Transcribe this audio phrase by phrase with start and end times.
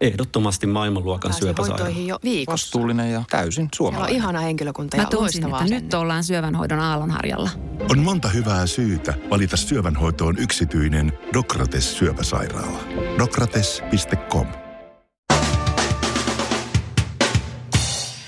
[0.00, 1.84] Ehdottomasti maailmanluokan syöpäsairaala.
[1.84, 2.52] hoitoihin jo viikossa.
[2.52, 4.16] Vastuullinen ja täysin Siellä on suomalainen.
[4.16, 5.98] ihana henkilökunta ja Mä tunsin, että nyt asennetta.
[5.98, 7.50] ollaan syövänhoidon aallonharjalla.
[7.90, 12.78] On monta hyvää syytä valita syövänhoitoon yksityinen Dokrates syöpäsairaala.
[13.18, 14.46] Dokrates.com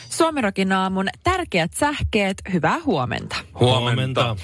[0.09, 3.37] Suomirokin aamun tärkeät sähkeet, hyvää huomenta.
[3.61, 4.37] Huomenta.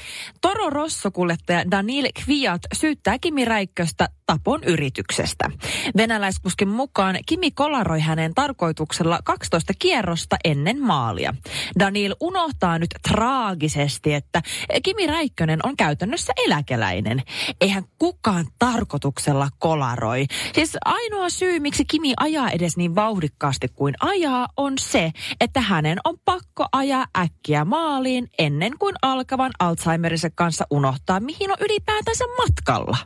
[0.47, 5.51] Toro Rosso-kuljettaja Danil Kviat syyttää Kimi Räikköstä tapon yrityksestä.
[5.97, 11.35] Venäläiskuskin mukaan Kimi kolaroi hänen tarkoituksella 12 kierrosta ennen maalia.
[11.79, 14.43] Danil unohtaa nyt traagisesti, että
[14.83, 17.23] Kimi Räikkönen on käytännössä eläkeläinen.
[17.61, 20.27] Eihän kukaan tarkoituksella kolaroi.
[20.55, 25.99] Siis ainoa syy, miksi Kimi ajaa edes niin vauhdikkaasti kuin ajaa, on se, että hänen
[26.05, 32.97] on pakko ajaa äkkiä maaliin ennen kuin alkavan Alzheimerisen kanssa unohtaa, mihin on ylipäätänsä matkalla.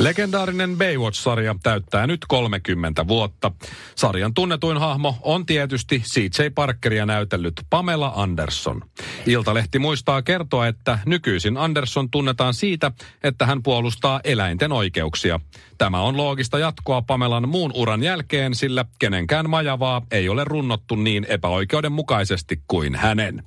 [0.00, 3.52] Legendaarinen Baywatch-sarja täyttää nyt 30 vuotta.
[3.94, 8.82] Sarjan tunnetuin hahmo on tietysti CJ Parkeria näytellyt Pamela Anderson.
[9.26, 15.40] Iltalehti muistaa kertoa, että nykyisin Anderson tunnetaan siitä, että hän puolustaa eläinten oikeuksia.
[15.78, 21.26] Tämä on loogista jatkoa Pamelan muun uran jälkeen, sillä kenenkään majavaa ei ole runnottu niin
[21.28, 23.44] epäoikeudenmukaisesti kuin hänen.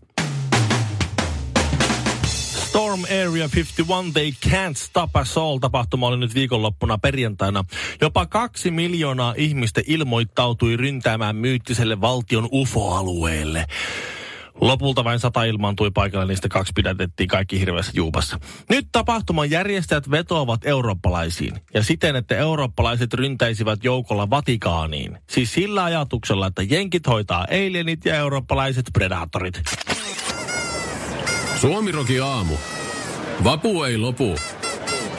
[2.73, 7.63] Storm Area 51, They Can't Stop Us All tapahtuma oli nyt viikonloppuna perjantaina.
[8.01, 13.65] Jopa kaksi miljoonaa ihmistä ilmoittautui ryntäämään myyttiselle valtion UFO-alueelle.
[14.61, 18.39] Lopulta vain sata ilmaantui paikalle, niistä kaksi pidätettiin kaikki hirveässä juupassa.
[18.69, 21.53] Nyt tapahtuman järjestäjät vetoavat eurooppalaisiin.
[21.73, 25.17] Ja siten, että eurooppalaiset ryntäisivät joukolla Vatikaaniin.
[25.29, 29.61] Siis sillä ajatuksella, että jenkit hoitaa alienit ja eurooppalaiset predaattorit.
[31.63, 32.53] Suomiroki aamu.
[33.43, 34.35] Vapu ei lopu.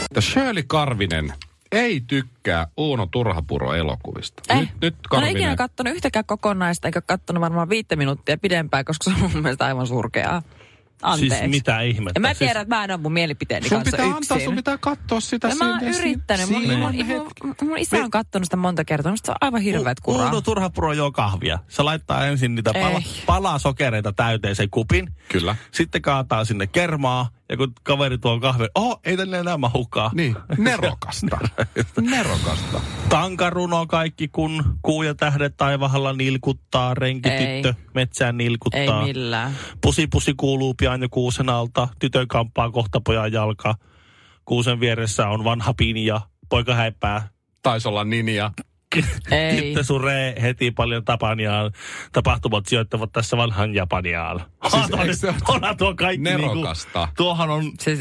[0.04, 1.32] Että Shirley Karvinen
[1.72, 4.42] ei tykkää Uuno Turhapuro-elokuvista.
[4.50, 5.56] Eh, Nyt, nyt Mä en ikinä Karvinen.
[5.56, 9.86] kattonut yhtäkään kokonaista, eikä kattonut varmaan viittä minuuttia pidempään, koska se on mun mielestä aivan
[9.86, 10.42] surkeaa.
[11.05, 11.39] Anteeksi.
[11.39, 12.17] Siis mitä ihmettä?
[12.17, 14.17] Ja mä Siis- tiedän, että mä en ole mun mielipiteeni Sun kanssa pitää yksin.
[14.17, 15.48] antaa, sun pitää katsoa sitä.
[15.48, 16.51] Ja mä oon siinä- yrittänyt.
[16.51, 16.95] Mun, mun, on
[17.45, 19.12] mun, mun, isä on kattonut sitä monta kertaa.
[19.12, 20.24] Musta se on aivan hirveät kuraa.
[20.27, 21.58] Uuno Turhapuro juo kahvia.
[21.68, 25.11] Se laittaa ensin niitä pala, palaa sokereita täyteen sen kupin.
[25.28, 25.56] Kyllä.
[25.73, 27.28] Sitten kaataa sinne kermaa.
[27.48, 30.10] Ja kun kaveri tuo kahvia, oh, ei tänne enää mahukaan.
[30.14, 31.38] Niin, nerokasta.
[32.10, 32.80] nerokasta.
[33.08, 39.04] Tankaruno kaikki, kun kuu ja tähdet taivahalla nilkuttaa, renkityttö metsään Ei nilkuttaa.
[39.04, 39.56] millään.
[39.80, 43.74] Pusi pusi kuuluu pian jo kuusen alta, tytön kamppaa kohta pojan jalka.
[44.44, 47.28] Kuusen vieressä on vanha pinja, poika häipää
[47.62, 48.50] Taisi olla Ninja.
[49.30, 49.60] Ei.
[49.60, 51.72] Sitten suree heti paljon Tapaniaan.
[52.12, 54.40] Tapahtumat sijoittavat tässä vanhan Japaniaan.
[54.68, 56.98] Siis Onhan, se onhan tuo kaikki Nerokasta.
[56.98, 57.98] Niinku, tuohan on Siis,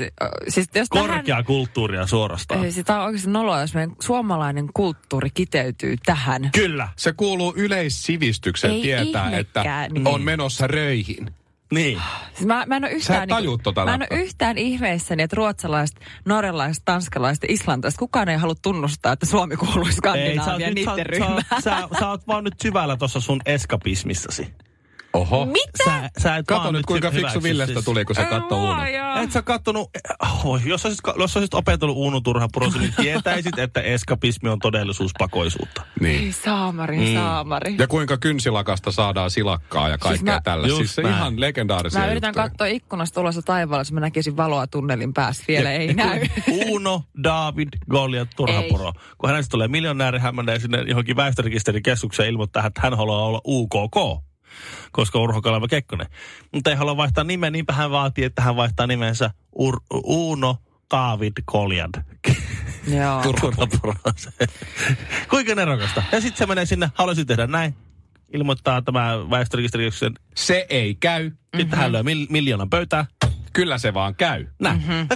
[0.47, 2.65] siis jos korkea tähän, kulttuuria suorastaan.
[2.65, 6.49] ei, sitä on oikeasti noloa, jos meidän suomalainen kulttuuri kiteytyy tähän.
[6.55, 6.89] Kyllä.
[6.95, 10.07] Se kuuluu yleissivistykseen Ei tietää, että ihmekään, niin.
[10.07, 11.29] on menossa röihin.
[11.73, 12.01] Niin.
[12.33, 15.23] Siis mä, mä en ole Sä yhtään, et tajuu tota mä en ole yhtään ihmeissäni,
[15.23, 19.95] että ruotsalaiset, norjalaiset, tanskalaiset islantilaiset, kukaan ei halua tunnustaa, että Suomi kuuluu Ei, sä, oot
[19.95, 21.43] Skandinaavia nyt, sä, niiden ryhmään.
[21.49, 24.53] sä, sä, sä, oot vaan nyt syvällä tuossa sun eskapismissasi.
[25.13, 25.45] Oho.
[25.45, 25.83] Mitä?
[25.85, 27.85] Sä, sä et Kato nyt, kuinka fiksu Villestä siis.
[27.85, 28.83] tuli, kun se katsoi Uuno.
[29.23, 29.89] Et sä kattonut,
[30.45, 35.81] oh, jos, olisit, jos olisit opetellut Uuno Turhapurosi, niin tietäisit, että eskapismi on todellisuuspakoisuutta.
[35.99, 36.23] Niin.
[36.23, 37.75] Ei saamari, saamari.
[37.79, 40.67] Ja kuinka kynsilakasta saadaan silakkaa ja kaikkea Siis mä- tällä.
[40.67, 41.15] Siis se näin.
[41.15, 42.49] ihan legendaarisia Mä yritän juttuja.
[42.49, 45.43] katsoa ikkunasta ulos taivaalla, jos mä näkisin valoa tunnelin päässä.
[45.47, 46.21] Vielä ei näy.
[46.69, 48.93] Uno, David, Goliat, Turhapuro.
[49.17, 54.23] Kun hänestä tulee miljonääri, hän menee sinne johonkin väestörekisterikeskukseen ilmoittaa, että hän haluaa olla UKK.
[54.91, 56.07] Koska Urho Kaleva Kekkonen.
[56.53, 60.57] Mutta ei halua vaihtaa nimeä, niinpä hän vaatii, että hän vaihtaa nimensä Ur- Uno
[60.91, 61.93] David Goliad.
[62.97, 63.21] Joo.
[65.29, 66.03] Kuinka nerokasta.
[66.11, 67.75] Ja sitten se menee sinne, haluaisin tehdä näin.
[68.33, 70.13] Ilmoittaa tämä väestörekisterikeskuksen.
[70.35, 71.31] Se ei käy.
[71.57, 73.05] Sitten hän lyö mil- miljoonan pöytää.
[73.53, 74.47] Kyllä se vaan käy.
[74.59, 74.77] Näin.
[74.77, 75.07] Mm-hmm.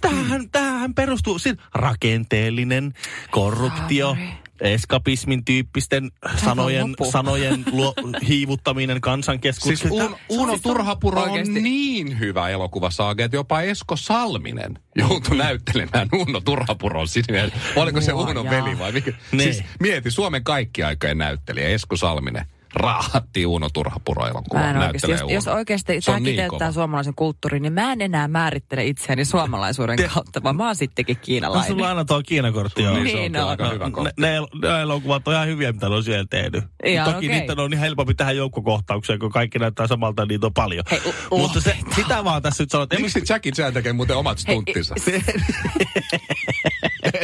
[0.00, 2.94] Tämähän, tämähän perustuu sin rakenteellinen
[3.30, 4.36] korruptio, Saamari.
[4.60, 7.94] Eskapismin tyyppisten sanojen, sanojen luo,
[8.28, 9.88] hiivuttaminen kansan Siis keskuudessa.
[10.04, 17.08] Un, Uno Turhapuro on niin hyvä elokuvasaaga, että jopa Esko Salminen joutui näyttelemään Uno Turhapuron
[17.08, 17.52] sinne.
[17.76, 19.12] Oliko se Uno veli vai mikä?
[19.32, 19.42] Niin.
[19.42, 24.60] Siis mieti, Suomen kaikki aikojen näyttelijä Esko Salminen raahatti Uno Turhapuro elokuva.
[24.60, 26.72] Mä en oikeasti, jos, jos oikeasti tämä niin kiteyttää kova.
[26.72, 31.16] suomalaisen kulttuurin, niin mä en enää määrittele itseäni suomalaisuuden Te- kautta, vaan mä oon sittenkin
[31.16, 31.68] No kiinalainen.
[31.68, 32.82] sulla on aina tuo Kiinakortti.
[32.82, 33.48] Niin, se on Niin on.
[33.48, 34.28] aika hyvä ne, ne,
[34.62, 36.64] ne elokuvat on ihan hyviä, mitä ne on siellä tehnyt.
[36.84, 37.40] Ihan Toki okei.
[37.40, 40.84] niitä on niin helpompi tehdä joukkokohtaukseen, kun kaikki näyttää samalta, niitä on paljon.
[40.90, 41.00] Hei,
[41.30, 42.90] u- Mutta se, sitä vaan tässä nyt sanot.
[43.00, 44.94] Miksi Jackie Chan tekee muuten omat stunttinsa?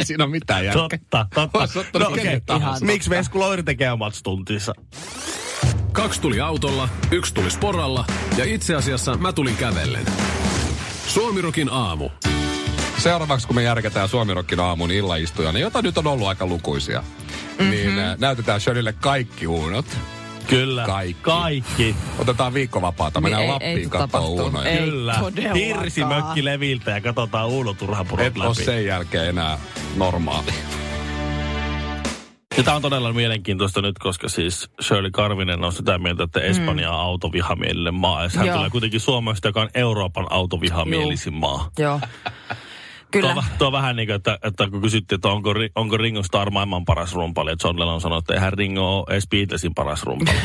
[0.06, 0.82] siinä ole mitään järkeä.
[1.34, 2.10] Totta, totta.
[2.14, 2.84] Kenen tahansa.
[2.84, 4.72] Miksi Vesku Loiri tekee omat stuntinsa?
[5.92, 8.04] Kaksi tuli autolla, yksi tuli sporalla
[8.36, 10.06] ja itse asiassa mä tulin kävellen.
[11.06, 12.10] Suomirokin aamu.
[12.98, 17.70] Seuraavaksi kun me järketään Suomirokin aamun illaistujana, jota nyt on ollut aika lukuisia, mm-hmm.
[17.70, 19.86] niin äh, näytetään Shirleylle kaikki uunot.
[20.48, 20.84] Kyllä.
[20.86, 21.22] Kaikki.
[21.22, 21.96] Kaikki.
[22.18, 24.28] Otetaan viikkovapaata, mennään Niin, ei- Lappiin ei tapahtu.
[24.28, 24.68] uunoja.
[24.70, 25.14] Ei Kyllä.
[25.20, 25.54] todellakaan.
[25.60, 28.54] Hirsi mökki leviltä ja katsotaan Uuno Turhapurot Et läpi.
[28.64, 29.58] sen jälkeen enää
[29.96, 30.52] normaali.
[32.56, 36.92] Ja tämä on todella mielenkiintoista nyt, koska siis Shirley Karvinen on sitä mieltä, että Espanja
[36.92, 38.22] on autovihamielinen maa.
[38.24, 38.56] Ja hän Joo.
[38.56, 41.70] tulee kuitenkin Suomesta, joka on Euroopan autovihamielisin maa.
[41.78, 42.00] Joo.
[43.12, 43.44] Tuo, Kyllä.
[43.58, 46.84] tuo on vähän niin kuin, että, että kun kysyttiin, että onko, onko Ringo Starr maailman
[46.84, 50.38] paras rumpali, että John Lennon sanoi, että eihän Ringo ole edes Beatlesin paras rumpali.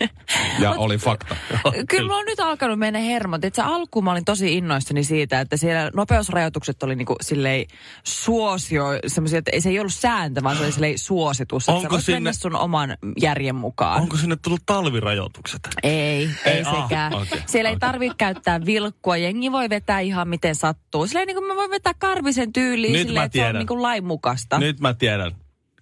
[0.58, 1.36] Ja oli fakta.
[1.88, 3.44] Kyllä mulla on nyt alkanut mennä hermot.
[3.44, 7.66] Että alkuun mä olin tosi innoissani siitä, että siellä nopeusrajoitukset oli niinku silleen
[8.04, 11.62] suosio, semmoisia, että ei se ei ollut sääntö, vaan se oli silleen suositus.
[11.62, 14.00] Että Onko sä voit sinne- mennä sun oman järjen mukaan.
[14.02, 15.60] onko sinne tullut talvirajoitukset?
[15.82, 17.14] Ei, ei, Ei, ei ah, sekään.
[17.14, 17.80] okei, Siellä ei okei.
[17.80, 19.16] tarvitse käyttää vilkkua.
[19.16, 21.06] Jengi voi vetää ihan miten sattuu.
[21.06, 23.58] Silleen niin kuin mä voin vetää karvisen tyyliin Nyt silleen, että se on tiedän.
[23.60, 24.58] niin kuin lainmukaista.
[24.58, 25.32] Nyt mä tiedän.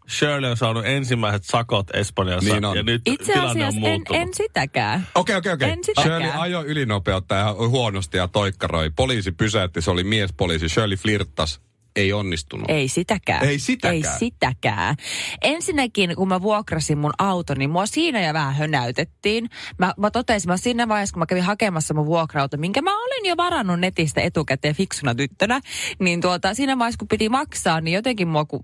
[0.09, 2.77] Shirley on saanut ensimmäiset sakot Espanjassa Niin on.
[2.77, 4.23] ja nyt Itse tilanne on asiassa en, muuttunut.
[4.23, 5.07] en sitäkään.
[5.15, 5.77] Okei, okei, okei.
[6.03, 8.91] Shirley ajoi ylinopeutta ja huonosti ja toikkaroi.
[8.97, 10.69] Poliisi pysäytti, se oli miespoliisi.
[10.69, 11.61] Shirley flirttas.
[11.97, 12.71] Ei onnistunut.
[12.71, 13.45] Ei sitäkään.
[13.45, 13.95] Ei sitäkään.
[13.95, 14.97] Ei sitäkään.
[15.43, 19.51] Ensinnäkin, kun mä vuokrasin mun auton, niin mua siinä jo vähän hönäytettiin.
[19.79, 23.29] Mä, mä totesin, mä siinä vaiheessa, kun mä kävin hakemassa mun vuokra minkä mä olin
[23.29, 25.61] jo varannut netistä etukäteen fiksuna tyttönä,
[25.99, 28.63] niin tuota, siinä vaiheessa, kun piti maksaa, niin jotenkin mua, ku,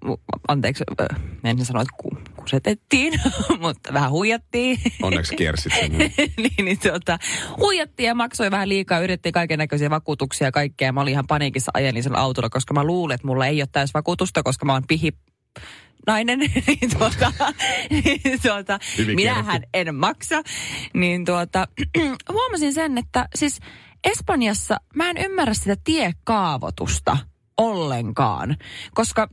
[0.48, 0.84] anteeksi,
[1.44, 2.09] en sano, että ku,
[2.40, 3.20] kusetettiin,
[3.60, 4.78] mutta vähän huijattiin.
[5.02, 5.92] Onneksi kiersit sen.
[6.42, 7.18] niin, niin tuota,
[7.58, 10.92] huijattiin ja maksoi vähän liikaa, yritti kaiken näköisiä vakuutuksia ja kaikkea.
[10.92, 14.42] Mä olin ihan paniikissa ajelin sen autolla, koska mä luulen, että mulla ei ole täysvakuutusta,
[14.42, 15.12] koska mä oon pihi
[16.06, 17.32] nainen, niin tuota,
[17.90, 20.42] niin tuota Hyvin minähän en maksa,
[20.94, 21.68] niin tuota,
[22.32, 23.60] huomasin sen, että siis
[24.04, 27.16] Espanjassa mä en ymmärrä sitä tiekaavoitusta
[27.56, 28.56] ollenkaan,
[28.94, 29.28] koska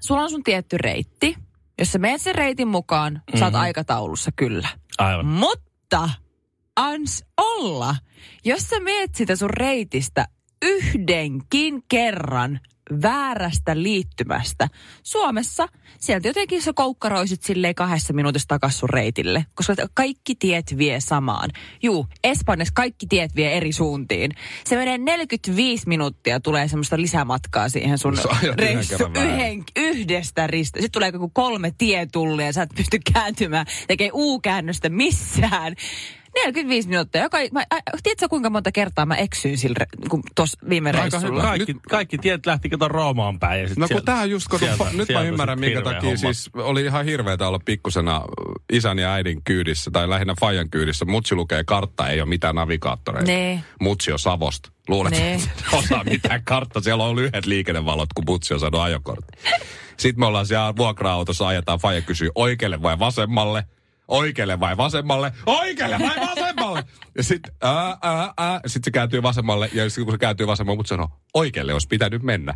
[0.00, 1.36] sulla on sun tietty reitti,
[1.78, 3.42] jos sä menet sen reitin mukaan, mm-hmm.
[3.42, 4.68] oot aikataulussa kyllä.
[4.98, 5.26] Aivan.
[5.26, 6.10] Mutta
[6.76, 7.96] ans olla,
[8.44, 10.28] jos sä meet sitä sun reitistä
[10.62, 12.60] yhdenkin kerran
[13.02, 14.68] väärästä liittymästä.
[15.02, 15.68] Suomessa
[15.98, 21.50] sieltä jotenkin sä koukkaroisit silleen kahdessa minuutissa takas sun reitille, koska kaikki tiet vie samaan.
[21.82, 24.32] Juu, Espanjassa kaikki tiet vie eri suuntiin.
[24.64, 28.18] Se menee 45 minuuttia, tulee semmoista lisämatkaa siihen sun
[28.58, 30.80] reissu yhden, yhdestä ristä.
[30.80, 35.74] Sitten tulee joku kolme tietullia ja sä et pysty kääntymään, tekee U-käännöstä missään.
[36.44, 37.22] 45 minuuttia.
[37.22, 41.00] Joka, mä, ä, tiedätkö kuinka monta kertaa mä eksyin sillä, re- kun tuossa viime Aika
[41.02, 41.26] reissulla?
[41.26, 41.42] hyvä.
[41.42, 43.60] Kaikki, kaikki tiet lähti kato Roomaan päin.
[43.62, 45.82] Ja sit No kun sieltä- tää just, kun sieltä- nyt mä sieltä ymmärrän, sit minkä
[45.82, 46.16] takia homma.
[46.16, 48.22] siis oli ihan hirveetä olla pikkusena
[48.72, 51.04] isän ja äidin kyydissä, tai lähinnä Fajan kyydissä.
[51.04, 53.30] Mutsi lukee kartta, ei ole mitään navigaattoreita.
[53.32, 53.62] Nee.
[53.80, 54.70] Mutsi on Savosta.
[54.88, 55.34] Luulet, Nee.
[55.34, 56.80] että osaa mitään kartta.
[56.80, 59.32] Siellä on lyhyet liikennevalot, kun Mutsi on saanut ajokortti.
[59.96, 63.64] Sitten me ollaan siellä vuokra-autossa, ajetaan, Faija kysyy oikealle vai vasemmalle.
[64.08, 65.32] Oikealle vai vasemmalle?
[65.46, 66.84] Oikealle vai vasemmalle?
[67.16, 68.60] Ja sitten ää, ää, ää.
[68.66, 72.22] Sit se kääntyy vasemmalle ja sit kun se kääntyy vasemmalle, mutta sanoo, oikealle olisi pitänyt
[72.22, 72.54] mennä.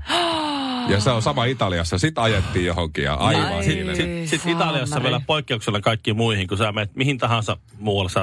[0.88, 1.98] Ja se on sama Italiassa.
[1.98, 3.64] Sitten ajettiin johonkin ja aivan Ai.
[3.64, 3.94] siinä.
[3.94, 4.64] Sitten sit Saamari.
[4.64, 8.20] Italiassa vielä poikkeuksella kaikkiin muihin, kun sä menet mihin tahansa muualla sä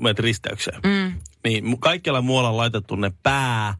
[0.00, 0.80] menet risteykseen.
[0.84, 1.12] Mm.
[1.44, 3.74] Niin kaikkialla muualla on laitettu ne pää,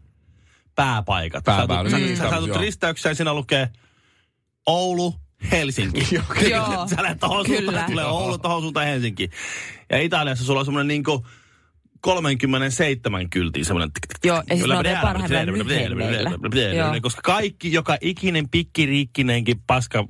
[0.74, 1.44] pääpaikat.
[1.44, 1.90] Pääväylät.
[1.90, 2.06] Sä, Mm.
[2.08, 2.58] sä, sä saatut Joo.
[2.58, 3.68] risteykseen, siinä lukee
[4.66, 5.14] Oulu,
[5.50, 6.06] Helsinki.
[6.50, 6.88] Joo.
[6.88, 9.30] sä lähdet tohon suuntaan, tulee Oulu, tohon suuntaan Helsinki.
[9.90, 11.26] Ja Italiassa sulla on semmoinen niinku
[12.04, 13.90] 37 kyltiä semmoinen.
[14.24, 14.68] Joo, ja siis
[16.92, 17.00] ne.
[17.00, 20.04] Koska kaikki, joka ikinen pikkiriikkinenkin paska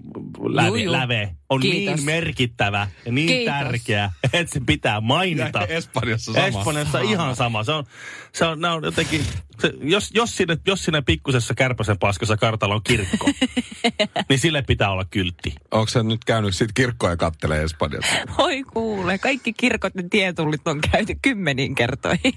[0.49, 1.97] läve, läve on Kiitos.
[1.97, 3.55] niin merkittävä ja niin Kiitos.
[3.55, 5.59] tärkeä, että se pitää mainita.
[5.59, 6.47] Ja Espanjassa sama.
[6.47, 7.65] Espanjassa ihan sama.
[7.65, 7.85] Se on,
[8.33, 9.25] se on, on jotenkin,
[9.61, 13.31] se, jos, jos, siinä, jos siinä pikkusessa kärpäsen paskassa kartalla on kirkko,
[14.29, 15.55] niin sille pitää olla kyltti.
[15.71, 18.15] Onko se nyt käynyt sit kirkkoja kattelee Espanjassa?
[18.39, 22.35] Oi kuule, kaikki kirkot ja tietullit on käyty kymmeniin kertoihin.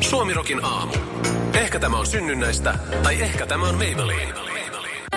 [0.00, 0.92] Suomirokin aamu.
[1.54, 4.34] Ehkä tämä on synnynnäistä, tai ehkä tämä on Maybelline.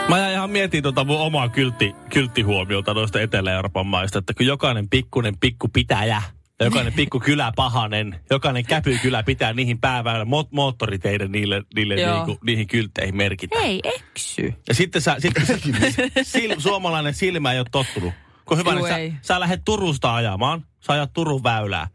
[0.10, 4.90] Mä jäin ihan mietin tuota mun omaa kyltti, kylttihuomiota noista Etelä-Euroopan maista, että kun jokainen
[4.90, 6.22] pikkunen pikku pitäjä,
[6.60, 12.16] ja jokainen pikku kylä pahanen, jokainen käpykylä pitää niihin pääväylä, mo- moottoriteiden niille, niille Joo.
[12.16, 13.60] niinku, niihin kyltteihin merkitä.
[13.60, 14.54] Ei eksy.
[14.68, 15.46] Ja sitten sä, sitten
[16.32, 18.14] sil, suomalainen silmä ei ole tottunut.
[18.48, 19.12] Kun hyvä, Juu, niin ei.
[19.12, 21.88] sä, sä lähdet Turusta ajamaan, sä ajat Turun väylää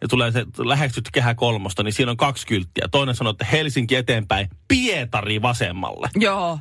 [0.00, 2.88] ja tulee se, lähestyt kehä kolmosta, niin siinä on kaksi kylttiä.
[2.90, 6.08] Toinen sanoo, että Helsinki eteenpäin, Pietari vasemmalle.
[6.16, 6.58] Joo.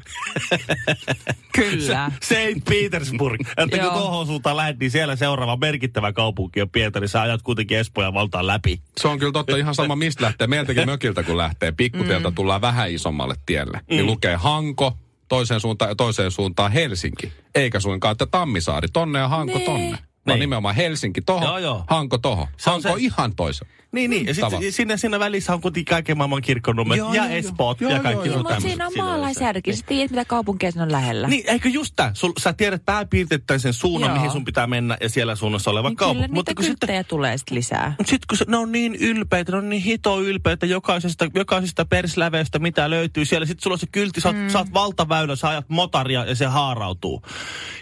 [1.56, 2.12] Kyllä.
[2.24, 2.66] St.
[2.70, 3.42] Petersburg.
[3.58, 7.08] Että kun tuohon suuntaan lähdet, niin siellä seuraava merkittävä kaupunki on Pietari.
[7.08, 8.82] Sä ajat kuitenkin Espoo ja Valtaan läpi.
[8.98, 10.48] Se on kyllä totta ihan sama, mistä lähtee.
[10.48, 12.36] Meiltäkin mökiltä, kun lähtee pikkutieltä, Mm.
[12.36, 13.82] tullaan vähän isommalle tielle.
[13.90, 14.98] Niin lukee Hanko,
[15.34, 17.32] toiseen suuntaan ja toiseen suuntaan Helsinki.
[17.56, 19.66] Eikä suinkaan, että Tammisaari, tonne ja Hanko Nee.
[19.66, 19.98] tonne.
[20.25, 20.39] Vaan Niin.
[20.39, 21.84] nimenomaan Helsinki tohon, Joo, joo.
[21.88, 22.48] Hanko tohon.
[22.58, 23.68] Se on Hanko se- ihan toisen.
[23.92, 24.25] Niin, niin.
[24.27, 27.92] Ja sitten siinä, siinä välissä on kuitenkin kaiken maailman kirkkonummet Joo, ja joo, Espoot joo.
[27.92, 28.38] ja kaikki joo, joo.
[28.38, 29.75] Mutta tämmöiset siinä on maalaisjärki.
[29.75, 31.27] Sä tiedät, mitä kaupunkeja on lähellä.
[31.27, 32.12] Niin, eikö just tää?
[32.13, 34.15] Sul, sä tiedät pääpiirteittäin sen suunnan, Joo.
[34.18, 36.27] mihin sun pitää mennä ja siellä suunnassa oleva niin kaupunki.
[36.27, 37.96] kyllä niitä kun sitten tulee sitten lisää.
[37.98, 41.86] Mutta sitten kun se, ne on niin ylpeitä, ne on niin hito ylpeitä jokaisesta, jokaisesta
[41.86, 43.46] persläveestä, mitä löytyy siellä.
[43.46, 44.50] Sitten sulla on se kyltti, sä, mm.
[44.50, 47.22] sä oot valtaväylä, sä ajat motaria ja se haarautuu.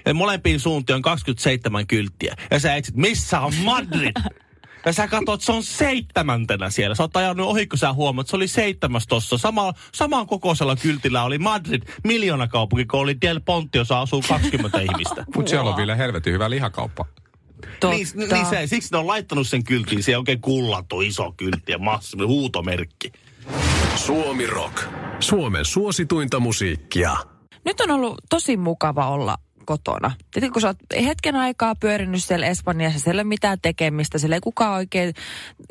[0.06, 2.31] Ja molempiin suuntiin on 27 kylttiä.
[2.52, 4.12] Ja sä etsit, missä on Madrid?
[4.86, 6.96] Ja sä katsot, se on seitsemäntenä siellä.
[6.96, 9.38] Sä oot ajanut ohi, kun sä huomaat, että se oli seitsemäs tossa.
[9.38, 14.82] Sama, saman kokoisella kyltillä oli Madrid, miljoona kaupunki, kun oli Del Ponte, jossa asuu 20
[14.92, 15.26] ihmistä.
[15.36, 17.06] Mutta siellä on vielä helvetin hyvä lihakauppa.
[17.62, 17.90] Totta.
[17.90, 20.04] Niin, niin se, siksi ne on laittanut sen kyltiin.
[20.04, 23.12] Se on oikein kullattu iso kyltti ja massiivinen huutomerkki.
[23.96, 24.84] Suomi Rock.
[25.20, 27.18] Suomen suosituinta musiikkia.
[27.66, 30.12] Nyt on ollut tosi mukava olla kotona.
[30.32, 34.36] Tietenkin kun sä oot hetken aikaa pyörinyt siellä Espanjassa, siellä ei ole mitään tekemistä, siellä
[34.36, 35.14] ei kukaan oikein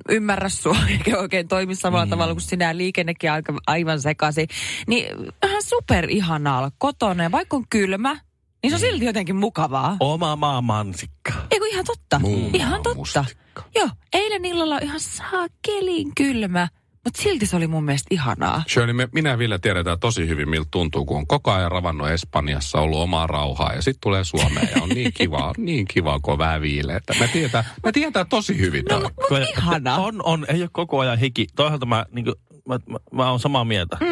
[0.08, 2.10] ymmärrä sua, eikä oikein toimi samalla mm.
[2.10, 4.48] tavalla kuin sinä liikennekin aika, aivan sekaisin.
[4.86, 5.06] Niin
[5.46, 8.16] ihan super ihanaa olla kotona ja vaikka on kylmä,
[8.62, 9.96] niin se on silti jotenkin mukavaa.
[10.00, 11.32] Oma maa mansikka.
[11.50, 12.18] Eikö ihan totta?
[12.18, 12.96] Muu ihan totta.
[12.96, 13.62] mustikka.
[13.74, 16.68] Joo, eilen illalla on ihan saakelin kylmä,
[17.04, 18.62] mutta silti se oli mun mielestä ihanaa.
[18.68, 22.80] Shirley, me, minä Ville tiedetään tosi hyvin, miltä tuntuu, kun on koko ajan ravannut Espanjassa,
[22.80, 26.38] ollut omaa rauhaa ja sitten tulee Suomeen ja on niin kiva, niin kiva, kun on
[26.38, 27.14] vähän viileitä.
[27.20, 29.98] Me tiedetään, me tiedetään tosi hyvin No, mutta ihanaa.
[29.98, 30.46] On, on.
[30.48, 31.46] Ei ole koko ajan hiki.
[31.56, 32.34] Toisaalta mä, niin kuin,
[32.68, 33.96] mä, mä, mä oon samaa mieltä.
[34.00, 34.06] Mm.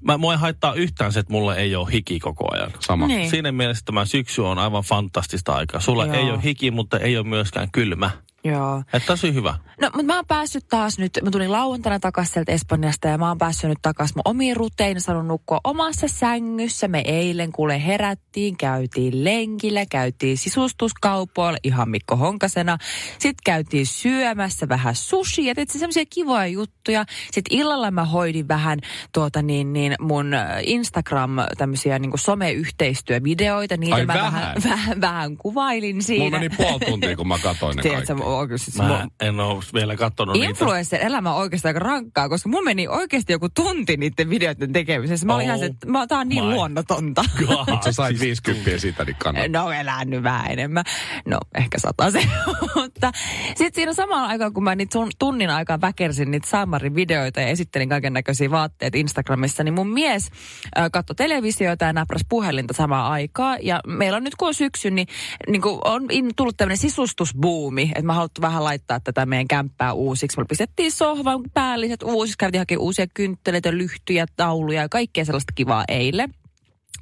[0.00, 2.70] Mä, mua ei haittaa yhtään se, että mulla ei ole hiki koko ajan.
[2.80, 3.06] Sama.
[3.06, 3.30] Niin.
[3.30, 5.80] Siinä mielessä tämä syksy on aivan fantastista aikaa.
[5.80, 6.14] Sulla Joo.
[6.14, 8.10] ei ole hiki, mutta ei ole myöskään kylmä.
[8.44, 8.82] Joo.
[8.92, 9.54] Että tosi hyvä.
[9.80, 13.28] No, mutta mä oon päässyt taas nyt, mä tulin lauantaina takaisin sieltä Espanjasta ja mä
[13.28, 16.88] oon päässyt nyt takaisin mun omiin ruteihin, saanut nukkua omassa sängyssä.
[16.88, 22.78] Me eilen kuule herättiin, käytiin lenkillä, käytiin sisustuskaupoilla ihan Mikko Honkasena.
[23.12, 27.04] Sitten käytiin syömässä vähän sushia, tietysti semmoisia kivoja juttuja.
[27.32, 28.78] Sitten illalla mä hoidin vähän
[29.14, 30.32] tuota niin, niin mun
[30.62, 33.76] Instagram tämmöisiä niin someyhteistyövideoita.
[33.76, 34.32] Niitä Ai mä vähän?
[34.32, 36.24] vähän, vähän, vähän kuvailin siinä.
[36.24, 38.78] Mulla meni puoli tuntia, kun mä katsoin ne Tiedätkö, kaikki.
[38.78, 40.48] Mä mä, en ole vielä katsonut niitä.
[40.48, 45.26] Influencer elämä on oikeastaan aika rankkaa, koska mun meni oikeasti joku tunti niiden videoiden tekemisessä.
[45.26, 47.24] Mä olin Oh ihan se, että mä, tää on niin my luonnotonta.
[47.38, 47.64] God.
[47.70, 49.62] Mutta sä sait Siis 50 siitä, niin kannattaa.
[49.62, 50.84] No elän nyt vähän enemmän.
[51.26, 52.20] No ehkä sata se.
[52.76, 53.12] Mutta
[53.48, 57.48] sitten siinä samalla aikaa, kun mä niitä sun- tunnin aikaa väkersin niitä Samarin videoita ja
[57.48, 60.30] esittelin kaiken näköisiä vaatteita Instagramissa, niin mun mies
[60.78, 63.56] äh, katsoi televisioita ja näpräs puhelinta samaan aikaa.
[63.62, 65.06] Ja meillä on nyt kun on syksy, niin,
[65.48, 69.92] niin kun on in, tullut tämmöinen sisustusbuumi, että mä haluttu vähän laittaa tätä meidän kämppää
[69.92, 70.38] uusiksi.
[70.38, 75.84] Me pistettiin sohvan päälliset uusiksi, käytiin hakemaan uusia kyntteleitä, lyhtyjä, tauluja ja kaikkea sellaista kivaa
[75.88, 76.34] eilen.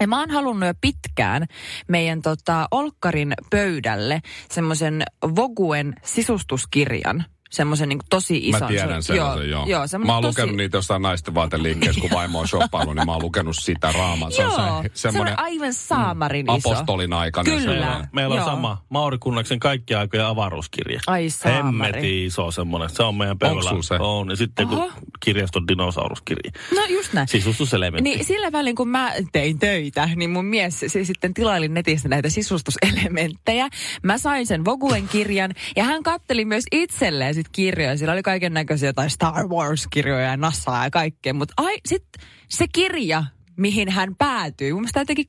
[0.00, 1.46] Ja mä oon halunnut jo pitkään
[1.88, 4.20] meidän tota, Olkkarin pöydälle
[4.50, 5.02] semmoisen
[5.36, 7.24] Voguen sisustuskirjan.
[7.50, 8.60] Semmoisen niin tosi ison.
[8.62, 9.66] Mä tiedän Se on- sellaisen, joo.
[9.66, 10.40] joo joo semmoinen mä oon tosi...
[10.40, 14.30] lukenut niitä jossain naisten vaateliikkeessä, kun vaimo on shoppailu, niin mä oon lukenut sitä raamaa.
[14.30, 16.70] Se on Joo, se, se on semmoinen aivan saamarin iso.
[16.70, 17.58] apostolin aikainen.
[17.58, 17.72] Kyllä.
[17.74, 18.08] sellainen.
[18.12, 18.46] Meillä on Joo.
[18.48, 18.82] sama.
[18.88, 21.00] Mauri Kunnaksen kaikki aikojen avaruuskirja.
[21.06, 21.92] Ai saamari.
[21.92, 22.90] Hemmetin iso semmoinen.
[22.90, 23.70] Se on meidän pöydällä.
[23.70, 23.94] sulla se?
[24.00, 24.30] On.
[24.30, 24.76] Ja sitten Oho.
[24.76, 26.50] kun kirjaston dinosauruskirja.
[26.74, 27.28] No just näin.
[27.28, 28.10] Sisustuselementti.
[28.10, 32.28] Niin sillä välin, kun mä tein töitä, niin mun mies se sitten tilaili netistä näitä
[32.30, 33.68] sisustuselementtejä.
[34.02, 37.96] Mä sain sen Voguen kirjan ja hän katteli myös itselleen sit kirjoja.
[37.96, 41.34] Sillä oli kaiken näköisiä jotain Star Wars-kirjoja ja NASAa ja kaikkea.
[41.34, 42.04] Mutta ai, sit
[42.48, 43.24] se kirja,
[43.56, 45.26] mihin hän päätyi, mun mielestä jotenkin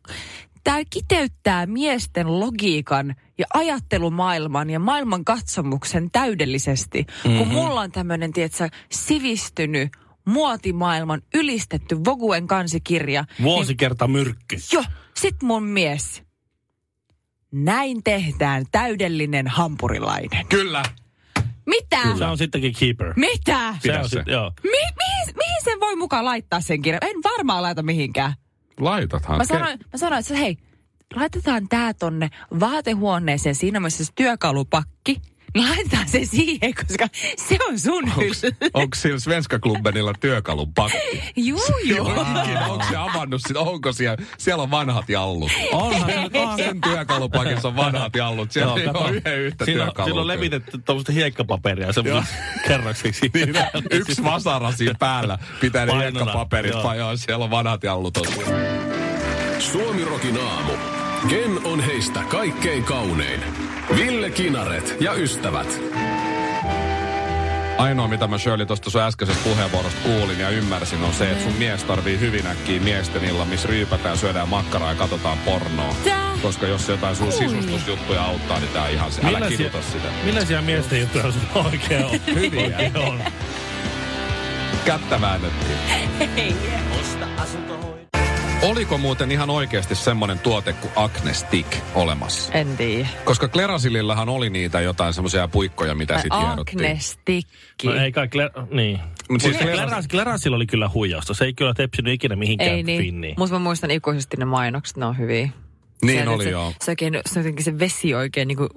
[0.63, 7.05] tämä kiteyttää miesten logiikan ja ajattelumaailman ja maailman katsomuksen täydellisesti.
[7.07, 7.37] Mm-hmm.
[7.37, 9.89] Kun mulla on tämmöinen, tiedätkö, sivistynyt
[10.25, 13.25] muotimaailman ylistetty Voguen kansikirja.
[13.43, 14.55] Vuosikerta myrkky.
[14.55, 14.83] Niin, joo,
[15.15, 16.23] sit mun mies.
[17.51, 20.47] Näin tehdään täydellinen hampurilainen.
[20.47, 20.83] Kyllä.
[21.67, 22.17] Mitä?
[22.17, 23.13] Se on sittenkin keeper.
[23.15, 23.73] Mitä?
[23.73, 24.17] Se Pidä on se.
[24.19, 24.51] sit, joo.
[24.63, 26.99] Mi- mihin, mihin sen voi mukaan laittaa sen kirjan?
[27.03, 28.33] En varmaan laita mihinkään.
[28.79, 29.37] Laitathan.
[29.37, 30.57] Mä sanoin, mä sanoin että hei,
[31.15, 33.55] laitetaan tää tonne vaatehuoneeseen.
[33.55, 35.21] Siinä on myös se työkalupakki.
[35.57, 38.69] Laitetaan se siihen, koska se on sun hylly.
[38.73, 40.97] Onko sillä Svenska Klubbenilla työkalun pakki?
[41.35, 42.07] Juu, juu.
[42.11, 43.59] Ikinä, onko se avannut sitä?
[43.59, 44.17] Onko siellä?
[44.37, 45.51] Siellä on vanhat jallut.
[45.71, 46.63] Onhan onhan se.
[46.63, 48.51] Sen työkalupakissa on vanhat jallut.
[48.51, 50.05] Siellä Joo, ole yhden yhtä Siinä, on- työkalua.
[50.07, 52.35] siinä on levitetty tuommoista hiekkapaperia semmoisiksi
[52.67, 53.31] kerraksiksi.
[53.33, 53.53] Niin,
[53.91, 56.83] yksi vasara siinä päällä pitää ne Painona, hiekkapaperit, joo.
[56.83, 58.61] vai joo, siellä on vanhat jallut tosiaan.
[59.59, 60.71] Suomirokin aamu.
[61.29, 63.66] Ken on heistä kaikkein kaunein?
[63.95, 65.79] Ville Kinaret ja ystävät.
[67.77, 71.53] Ainoa, mitä mä Shirley tuosta sun äskeisestä puheenvuorosta kuulin ja ymmärsin, on se, että sun
[71.53, 75.95] mies tarvii hyvin äkkiä miesten illan, missä ryypätään, syödään makkaraa ja katsotaan pornoa.
[76.03, 76.37] Tää?
[76.41, 79.21] Koska jos jotain sun sisustusjuttuja auttaa, niin tää on ihan se.
[79.21, 80.07] Älä Millaisia- kiduta sitä.
[80.23, 82.19] Millaisia miesten juttuja sulla oikein on?
[82.35, 82.91] Hyviä.
[83.07, 83.23] On.
[84.85, 85.77] Kättä väännettiin.
[88.61, 92.53] Oliko muuten ihan oikeasti semmoinen tuote kuin Acne Stick olemassa?
[92.53, 93.07] En tiedä.
[93.25, 96.79] Koska Klerasilillahan oli niitä jotain semmoisia puikkoja, mitä sitten hienottiin.
[96.79, 97.87] Agnestikki.
[97.87, 98.99] No ei kai, Kler- niin.
[99.29, 101.33] Mut siis Mutta Kleras- Kleras, Klerasilla oli kyllä huijausta.
[101.33, 103.01] Se ei kyllä tepsinyt ikinä mihinkään Ei niin.
[103.01, 103.35] finniin.
[103.37, 105.49] Mutta mä muistan ikuisesti ne mainokset, ne on hyviä.
[106.01, 106.73] Niin Se- oli se, joo.
[106.81, 108.67] Se, oikein, se, jotenkin se vesi oikein niinku,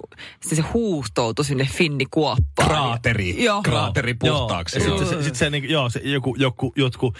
[0.47, 2.69] se, se huuhtoutui sinne finnikuoppaan.
[2.69, 3.43] Kraateri.
[3.43, 3.61] Joo.
[3.61, 4.83] Kraateri puhtaaksi.
[4.83, 4.97] Joo.
[4.97, 7.15] Sitten sit se, niinku, joo, se joku, joku, jotkut,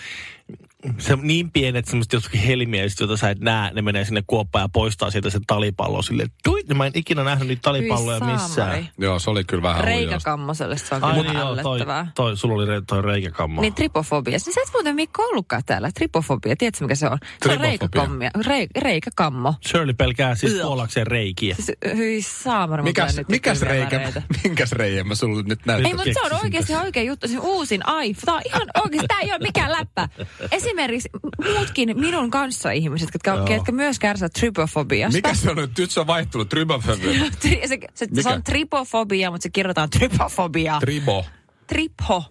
[0.97, 4.69] se niin pienet semmoiset jotkut helmiä, joita sä et näe, ne menee sinne kuoppaan ja
[4.73, 6.27] poistaa sieltä sen talipallon sille.
[6.67, 8.51] Tuit, mä en ikinä nähnyt niitä talipalloja Hyi missään.
[8.51, 8.85] saamari.
[8.97, 9.83] Joo, se oli kyllä vähän.
[9.83, 11.79] Reikäkammoselle se on Ai kyllä niin joo, toi,
[12.15, 13.61] toi, sulla oli re, toi reikäkammo.
[13.61, 14.39] Niin tripofobia.
[14.39, 15.91] Siis sä et muuten Mikko ollutkaan täällä.
[15.91, 17.17] Tripofobia, tiedätkö mikä se on?
[17.45, 18.31] Se on reikäkammia.
[18.47, 19.53] Re, reikäkammo.
[19.67, 21.55] Shirley pelkää siis puolakseen reikiä.
[21.55, 24.11] Siis, hyi saamari, Mikäs, mikäs reikä,
[24.43, 25.85] minkäs reikä mä sulle nyt näytän?
[25.85, 27.27] Ei, mutta se on oikeasti oikea juttu.
[27.27, 28.21] Se uusin iPhone.
[28.25, 30.09] Tämä on ihan oikeasti, tämä ei ole mikään läppä.
[30.51, 31.09] Esimerkiksi
[31.55, 35.17] muutkin minun kanssa ihmiset, jotka, ketkä myös kärsivät trypofobiasta.
[35.17, 35.77] Mikä se on nyt?
[35.77, 37.11] Nyt se on vaihtunut trybofobia.
[37.45, 38.29] Tri- se, se, se, Mikä?
[38.29, 40.77] on tripofobia, mutta se kirjoitetaan trypofobia.
[40.79, 41.25] Tribo.
[41.67, 42.23] Tripho.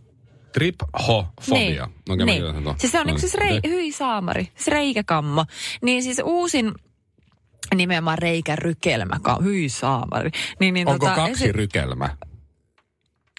[0.53, 1.87] Trip-ho-fobia.
[2.09, 2.19] Niin.
[2.19, 2.43] Mä niin.
[2.79, 3.71] Siis se on niin siis rei, Okei.
[3.71, 5.45] hyi saamari, siis reikäkammo.
[5.83, 6.73] Niin siis uusin
[7.75, 10.31] nimenomaan reikärykelmä, hyi saamari.
[10.61, 12.17] Niin, niin Onko tota, kaksi esi- rykelmää?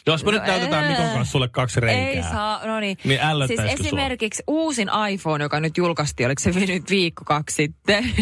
[0.08, 0.89] Jos me nyt No, näytetään ää.
[0.89, 2.08] Mikon kanssa sulle kaksi reikää.
[2.08, 2.98] Ei saa, no niin.
[3.03, 3.88] Niin siis ällöttäisikö sua?
[3.88, 8.03] esimerkiksi uusin iPhone, joka nyt julkaistiin, oliko se nyt viikko kaksi sitten,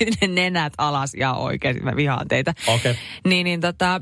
[0.00, 2.54] nyt ne nenät alas ja oikein, mä vihaan teitä.
[2.66, 2.94] Okei.
[3.24, 4.00] Niin, niin tota,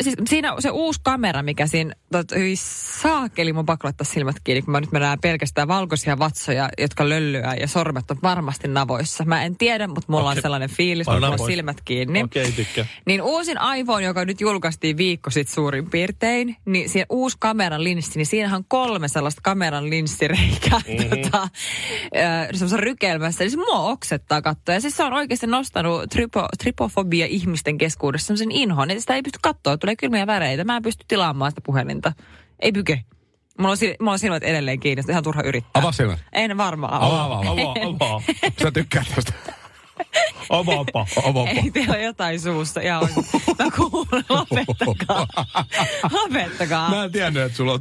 [0.00, 4.62] siis siinä se uusi kamera, mikä siinä, tot, hyi saakeli, mun pakko laittaa silmät kiinni,
[4.62, 9.24] kun mä nyt mennään pelkästään valkoisia vatsoja, jotka löllyää ja sormet on varmasti navoissa.
[9.24, 10.38] Mä en tiedä, mutta mulla Okei.
[10.38, 12.22] on sellainen fiilis, kun mulla on silmät kiinni.
[12.22, 12.86] Okei, tykkää.
[13.06, 18.18] Niin uusin iPhone, joka nyt julkaistiin viikko sitten suurin piirtein, niin siinä uusi kameran linssi,
[18.18, 21.22] niin siinähän on kolme sellaista kameran linssireikää mm-hmm.
[21.22, 21.48] tota,
[22.52, 23.44] semmoisessa rykelmässä.
[23.44, 24.74] Eli se mua oksettaa katsoa.
[24.74, 29.22] Ja siis se on oikeasti nostanut tripo, tripofobia ihmisten keskuudessa semmoisen inhon, että sitä ei
[29.22, 30.64] pysty katsoa, tulee kylmiä väreitä.
[30.64, 32.12] Mä en pysty tilaamaan sitä puhelinta.
[32.60, 33.04] Ei pyke.
[33.58, 35.70] Mulla on, sil- mulla on silmät edelleen kiinni, ihan turha yrittää.
[35.80, 36.18] Avaa silmät.
[36.32, 37.40] En varmaan Avaa, avaa.
[37.40, 38.22] avaa, avaa.
[38.62, 39.32] Sä tykkää tästä.
[40.50, 41.06] Avaapa.
[41.24, 41.50] Avaapa.
[41.50, 42.80] Ei teillä ole jotain suussa.
[42.80, 43.26] Ihan oikein.
[43.58, 45.26] Mä kuulen, lopettakaa.
[46.22, 46.90] lopettakaa.
[46.90, 47.80] Mä en tiennyt, että sulla on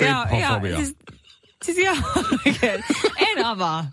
[0.00, 0.76] Ja, ja, tripofobia.
[0.76, 0.96] siis,
[1.66, 1.96] siis ihan
[2.46, 2.84] oikein.
[3.18, 3.86] En avaa.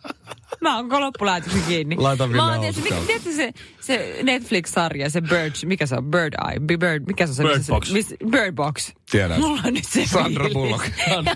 [0.61, 1.95] Mä oon loppulähetyksen kiinni.
[1.97, 2.89] Laita Ville Mä oon, Hauskalla.
[3.01, 6.05] mikä, tiedätkö se, se Netflix-sarja, se Bird, mikä se on?
[6.11, 7.35] Bird Eye, Bi- Bird, mikä se on?
[7.35, 7.87] se, Bird Box.
[7.87, 8.91] Se, miss, Bird Box.
[9.11, 9.39] Tiedän.
[9.39, 10.53] Mulla on nyt se Sandra fiilis.
[10.53, 10.85] Bullock.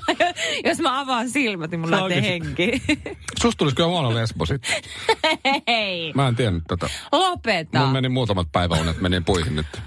[0.66, 2.82] Jos mä avaan silmät, niin mulla lähtee henki.
[3.42, 4.62] Susta tulisi kyllä huono lesbo sit.
[5.68, 6.90] Hei, Mä en tiennyt tätä.
[7.12, 7.80] lopeta.
[7.80, 9.82] Mun meni muutamat päiväunet, menin puihin nyt.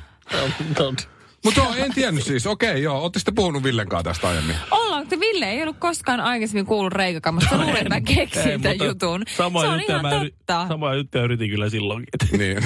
[1.44, 2.46] Mutta joo, en tiennyt siis.
[2.46, 2.98] Okei, joo.
[2.98, 4.56] Ootte sitten puhunut Villen kanssa tästä aiemmin.
[4.70, 7.56] Ollaan, että Ville ei ollut koskaan aikaisemmin kuullut reikäkammasta.
[7.56, 9.22] Mä luulen, että mä keksin tämän jutun.
[9.36, 10.68] Samoja se on ihan mä yri- totta.
[10.68, 12.08] Samoja juttuja yritin kyllä silloinkin.
[12.38, 12.58] Niin.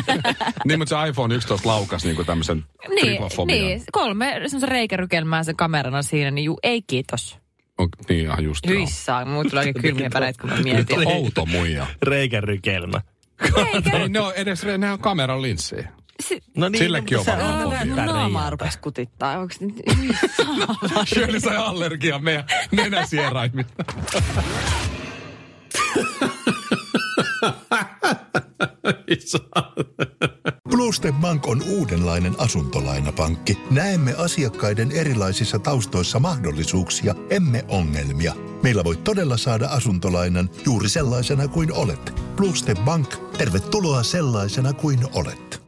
[0.68, 6.02] niin, mutta se iPhone 11 laukas niinku tämmöisen Niin, niin, kolme semmoista reikärykelmää sen kamerana
[6.02, 7.38] siinä, niin juu, ei kiitos.
[7.78, 8.78] On, niin, ihan just joo.
[8.78, 10.98] Hyissää, muut tulee oikein kylmiä väreitä, kun mä mietin.
[10.98, 11.86] Nyt on outo muija.
[12.02, 13.00] Reikärykelmä.
[13.56, 15.88] Reikä, Ei ne on edes, ne on kameran linssejä.
[16.22, 17.94] Si- No niin, Sillekin on se varmaan on fobia.
[18.06, 18.50] Naamaa reijää.
[18.50, 19.38] rupes kutittaa.
[19.38, 20.34] Onks nyt hyissää?
[21.06, 23.84] Shirley sai allergian meidän nenäsieraimista.
[30.68, 33.58] Bluestep Bank on uudenlainen asuntolainapankki.
[33.70, 38.34] Näemme asiakkaiden erilaisissa taustoissa mahdollisuuksia, emme ongelmia.
[38.62, 42.14] Meillä voi todella saada asuntolainan juuri sellaisena kuin olet.
[42.36, 45.62] Bluestep Bank, tervetuloa sellaisena kuin olet.